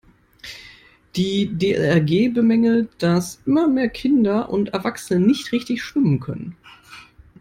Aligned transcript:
Die 1.15 1.55
DLRG 1.55 2.33
bemängelt, 2.33 2.89
dass 3.03 3.39
immer 3.45 3.67
mehr 3.67 3.87
Kinder 3.87 4.49
und 4.49 4.69
Erwachsene 4.73 5.23
nicht 5.23 5.51
richtig 5.51 5.83
schwimmen 5.83 6.19
können. 6.19 6.57